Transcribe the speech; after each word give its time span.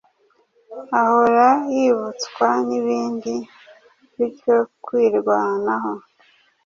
ahora 1.01 1.47
yibutswanibindi 1.73 3.35
bityo 4.17 4.57
kwirwanaho 4.83 5.93